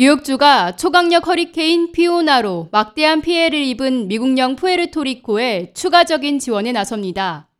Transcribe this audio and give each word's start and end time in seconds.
뉴욕주가 0.00 0.76
초강력 0.76 1.26
허리케인 1.26 1.92
피오나로 1.92 2.70
막대한 2.72 3.20
피해를 3.20 3.62
입은 3.62 4.08
미국령 4.08 4.56
푸에르토리코에 4.56 5.74
추가적인 5.74 6.38
지원에 6.38 6.72
나섭니다. 6.72 7.50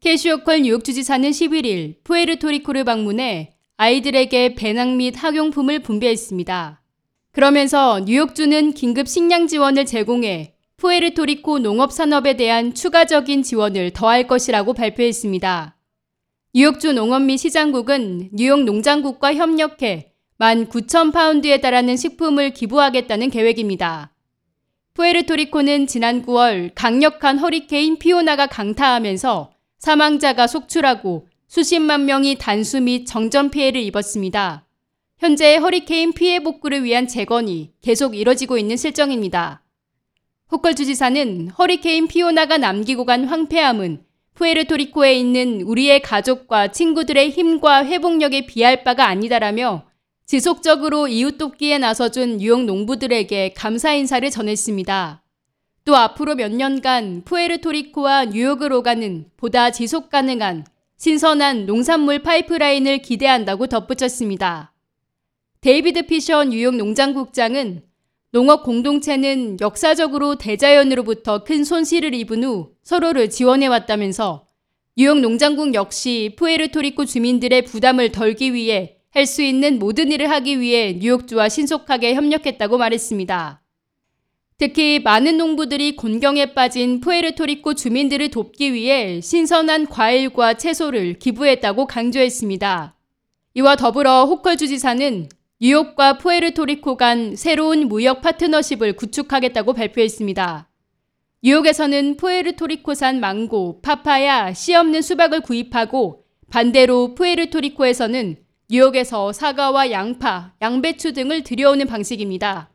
캐시 0.00 0.28
호컬 0.28 0.62
뉴욕주지사는 0.62 1.30
11일 1.30 2.02
푸에르토리코를 2.02 2.82
방문해 2.82 3.52
아이들에게 3.76 4.56
배낭 4.56 4.96
및 4.96 5.14
학용품을 5.16 5.78
분배했습니다. 5.78 6.82
그러면서 7.30 8.00
뉴욕주는 8.00 8.72
긴급 8.72 9.06
식량 9.06 9.46
지원을 9.46 9.86
제공해 9.86 10.56
푸에르토리코 10.76 11.60
농업산업에 11.60 12.36
대한 12.36 12.74
추가적인 12.74 13.44
지원을 13.44 13.92
더할 13.92 14.26
것이라고 14.26 14.74
발표했습니다. 14.74 15.76
뉴욕주 16.52 16.94
농업 16.94 17.22
및 17.22 17.36
시장국은 17.36 18.30
뉴욕 18.32 18.64
농장국과 18.64 19.34
협력해 19.34 20.09
19,000파운드에 20.40 21.60
달하는 21.60 21.96
식품을 21.96 22.50
기부하겠다는 22.54 23.28
계획입니다. 23.28 24.10
푸에르토리코는 24.94 25.86
지난 25.86 26.24
9월 26.24 26.70
강력한 26.74 27.38
허리케인 27.38 27.98
피오나가 27.98 28.46
강타하면서 28.46 29.52
사망자가 29.78 30.46
속출하고 30.46 31.28
수십만 31.46 32.06
명이 32.06 32.36
단수 32.38 32.80
및 32.80 33.04
정전 33.06 33.50
피해를 33.50 33.82
입었습니다. 33.82 34.66
현재 35.18 35.56
허리케인 35.56 36.12
피해 36.12 36.42
복구를 36.42 36.84
위한 36.84 37.06
재건이 37.06 37.72
계속 37.82 38.16
이뤄지고 38.16 38.56
있는 38.56 38.76
실정입니다. 38.78 39.62
호컬 40.50 40.74
주지사는 40.74 41.50
허리케인 41.50 42.08
피오나가 42.08 42.56
남기고 42.56 43.04
간 43.04 43.26
황폐함은 43.26 44.04
푸에르토리코에 44.34 45.14
있는 45.14 45.60
우리의 45.62 46.00
가족과 46.00 46.68
친구들의 46.68 47.30
힘과 47.30 47.84
회복력에 47.84 48.46
비할 48.46 48.84
바가 48.84 49.06
아니다라며 49.06 49.89
지속적으로 50.30 51.08
이웃 51.08 51.38
돕기에 51.38 51.78
나서준 51.78 52.36
뉴욕 52.36 52.62
농부들에게 52.62 53.52
감사 53.56 53.92
인사를 53.92 54.30
전했습니다. 54.30 55.24
또 55.84 55.96
앞으로 55.96 56.36
몇 56.36 56.52
년간 56.52 57.22
푸에르토리코와 57.24 58.26
뉴욕을 58.26 58.72
오가는 58.72 59.24
보다 59.36 59.72
지속 59.72 60.08
가능한 60.08 60.66
신선한 60.98 61.66
농산물 61.66 62.20
파이프라인을 62.22 62.98
기대한다고 62.98 63.66
덧붙였습니다. 63.66 64.72
데이비드 65.62 66.06
피셔 66.06 66.44
뉴욕 66.44 66.76
농장국장은 66.76 67.82
농업 68.30 68.62
공동체는 68.62 69.56
역사적으로 69.60 70.36
대자연으로부터 70.36 71.42
큰 71.42 71.64
손실을 71.64 72.14
입은 72.14 72.44
후 72.44 72.70
서로를 72.84 73.30
지원해왔다면서 73.30 74.46
뉴욕 74.96 75.18
농장국 75.18 75.74
역시 75.74 76.34
푸에르토리코 76.36 77.04
주민들의 77.04 77.62
부담을 77.62 78.12
덜기 78.12 78.54
위해 78.54 78.99
할 79.12 79.26
수 79.26 79.42
있는 79.42 79.80
모든 79.80 80.12
일을 80.12 80.30
하기 80.30 80.60
위해 80.60 80.96
뉴욕주와 81.00 81.48
신속하게 81.48 82.14
협력했다고 82.14 82.78
말했습니다. 82.78 83.60
특히 84.56 85.00
많은 85.00 85.36
농부들이 85.36 85.96
곤경에 85.96 86.54
빠진 86.54 87.00
푸에르토리코 87.00 87.74
주민들을 87.74 88.30
돕기 88.30 88.72
위해 88.72 89.20
신선한 89.20 89.86
과일과 89.86 90.54
채소를 90.54 91.14
기부했다고 91.14 91.86
강조했습니다. 91.86 92.94
이와 93.54 93.76
더불어 93.76 94.26
호컬 94.26 94.56
주지사는 94.56 95.28
뉴욕과 95.60 96.18
푸에르토리코 96.18 96.96
간 96.96 97.34
새로운 97.34 97.88
무역 97.88 98.22
파트너십을 98.22 98.94
구축하겠다고 98.94 99.72
발표했습니다. 99.72 100.68
뉴욕에서는 101.42 102.16
푸에르토리코산 102.16 103.18
망고, 103.18 103.80
파파야, 103.80 104.52
씨 104.52 104.74
없는 104.74 105.02
수박을 105.02 105.40
구입하고 105.40 106.24
반대로 106.50 107.14
푸에르토리코에서는 107.14 108.36
뉴욕에서 108.72 109.32
사과와 109.32 109.90
양파, 109.90 110.52
양배추 110.62 111.12
등을 111.12 111.42
들여오는 111.42 111.88
방식입니다. 111.88 112.70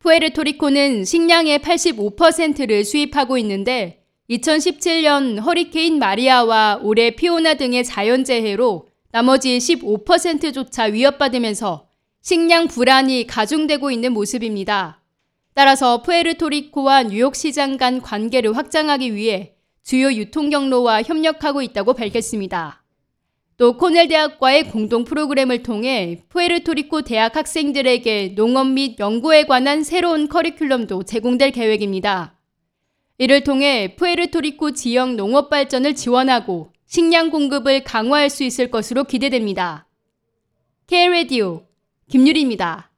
푸에르토리코는 0.00 1.06
식량의 1.06 1.60
85%를 1.60 2.84
수입하고 2.84 3.38
있는데 3.38 4.04
2017년 4.28 5.40
허리케인 5.40 5.98
마리아와 5.98 6.80
올해 6.82 7.12
피오나 7.12 7.54
등의 7.54 7.82
자연재해로 7.82 8.88
나머지 9.10 9.56
15%조차 9.56 10.84
위협받으면서 10.84 11.88
식량 12.20 12.68
불안이 12.68 13.26
가중되고 13.26 13.90
있는 13.90 14.12
모습입니다. 14.12 15.02
따라서 15.54 16.02
푸에르토리코와 16.02 17.04
뉴욕 17.04 17.34
시장 17.36 17.78
간 17.78 18.02
관계를 18.02 18.54
확장하기 18.54 19.14
위해 19.14 19.54
주요 19.82 20.12
유통 20.12 20.50
경로와 20.50 21.02
협력하고 21.02 21.62
있다고 21.62 21.94
밝혔습니다. 21.94 22.81
또 23.62 23.76
코넬 23.76 24.08
대학과의 24.08 24.70
공동 24.70 25.04
프로그램을 25.04 25.62
통해 25.62 26.18
푸에르토리코 26.30 27.02
대학 27.02 27.36
학생들에게 27.36 28.34
농업 28.34 28.66
및 28.66 28.98
연구에 28.98 29.44
관한 29.44 29.84
새로운 29.84 30.28
커리큘럼도 30.28 31.06
제공될 31.06 31.52
계획입니다. 31.52 32.36
이를 33.18 33.44
통해 33.44 33.94
푸에르토리코 33.94 34.72
지역 34.72 35.14
농업 35.14 35.48
발전을 35.48 35.94
지원하고 35.94 36.72
식량 36.86 37.30
공급을 37.30 37.84
강화할 37.84 38.30
수 38.30 38.42
있을 38.42 38.68
것으로 38.68 39.04
기대됩니다. 39.04 39.86
K-Radio 40.88 41.62
김유리입니다. 42.10 42.91